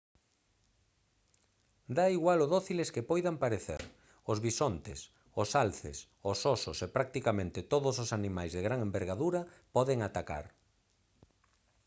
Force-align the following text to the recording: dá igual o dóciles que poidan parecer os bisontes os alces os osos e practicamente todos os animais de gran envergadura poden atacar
dá 1.97 2.05
igual 2.17 2.39
o 2.45 2.51
dóciles 2.55 2.89
que 2.93 3.07
poidan 3.11 3.35
parecer 3.43 3.81
os 4.31 4.37
bisontes 4.47 4.99
os 5.41 5.49
alces 5.63 5.97
os 6.31 6.39
osos 6.55 6.77
e 6.85 6.87
practicamente 6.97 7.67
todos 7.73 7.95
os 8.03 8.09
animais 8.19 8.51
de 8.55 8.61
gran 8.67 8.79
envergadura 8.87 9.41
poden 9.75 9.99
atacar 10.01 10.45